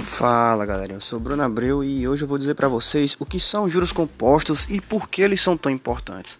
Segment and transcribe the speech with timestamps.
[0.00, 3.40] Fala galera, eu sou Bruno Abreu e hoje eu vou dizer para vocês o que
[3.40, 6.38] são juros compostos e por que eles são tão importantes.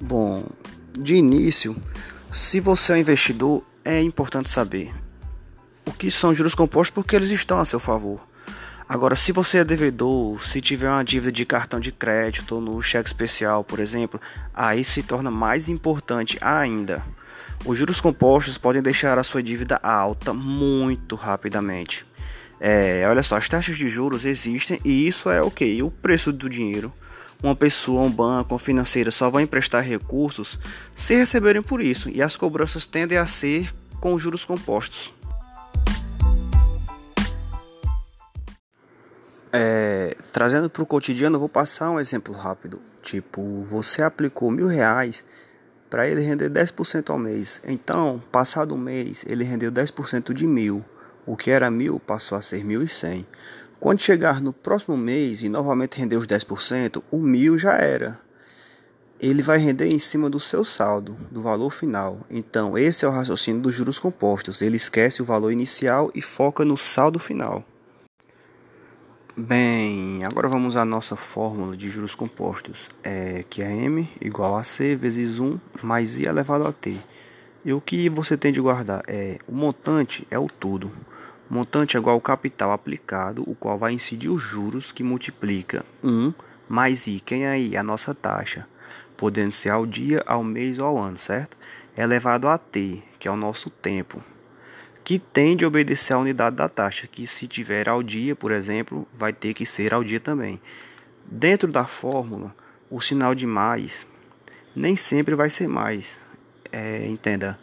[0.00, 0.46] Bom,
[0.98, 1.76] de início,
[2.32, 4.94] se você é um investidor, é importante saber
[5.86, 8.18] o que são juros compostos porque eles estão a seu favor.
[8.88, 12.80] Agora, se você é devedor, se tiver uma dívida de cartão de crédito ou no
[12.82, 14.18] cheque especial, por exemplo,
[14.54, 17.04] aí se torna mais importante ainda.
[17.64, 22.06] Os juros compostos podem deixar a sua dívida alta muito rapidamente.
[22.60, 25.82] É, olha só, as taxas de juros existem e isso é o que?
[25.82, 26.92] O preço do dinheiro.
[27.42, 30.58] Uma pessoa, um banco, uma financeira só vai emprestar recursos
[30.94, 35.10] se receberem por isso, e as cobranças tendem a ser com juros compostos.
[39.52, 42.78] É, trazendo para o cotidiano, vou passar um exemplo rápido.
[43.02, 45.24] Tipo, você aplicou mil reais
[45.88, 47.60] para ele render 10% ao mês.
[47.66, 50.84] Então, passado um mês, ele rendeu 10% de mil.
[51.26, 53.26] O que era mil passou a ser mil e cem.
[53.78, 58.20] Quando chegar no próximo mês e novamente render os 10%, o mil já era.
[59.18, 62.20] Ele vai render em cima do seu saldo, do valor final.
[62.30, 64.62] Então, esse é o raciocínio dos juros compostos.
[64.62, 67.64] Ele esquece o valor inicial e foca no saldo final.
[69.36, 74.64] Bem, agora vamos à nossa fórmula de juros compostos, é, que é M igual a
[74.64, 76.98] C vezes 1 mais I elevado a T.
[77.62, 80.90] E o que você tem de guardar é o montante é o tudo.
[81.48, 86.32] Montante é igual ao capital aplicado, o qual vai incidir os juros que multiplica 1
[86.68, 87.20] mais I.
[87.20, 87.76] Quem é?
[87.76, 88.66] A nossa taxa.
[89.16, 91.58] Podendo ser ao dia, ao mês ou ao ano, certo?
[91.96, 94.24] Elevado a T, que é o nosso tempo.
[95.04, 99.06] Que tem de obedecer à unidade da taxa, que se tiver ao dia, por exemplo,
[99.12, 100.60] vai ter que ser ao dia também.
[101.26, 102.54] Dentro da fórmula,
[102.88, 104.06] o sinal de mais
[104.74, 106.16] nem sempre vai ser mais.
[106.72, 107.58] É, entenda,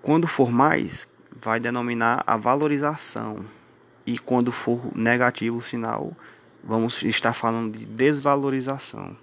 [0.00, 3.44] quando for mais, vai denominar a valorização.
[4.06, 6.12] E quando for negativo o sinal,
[6.62, 9.16] vamos estar falando de desvalorização.